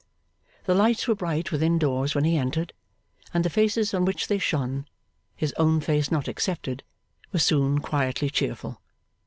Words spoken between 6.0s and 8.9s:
not excepted, were soon quietly cheerful.